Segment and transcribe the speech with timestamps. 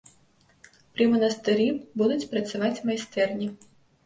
[0.95, 1.67] Пры манастыры
[2.03, 3.53] будуць працаваць майстэрні.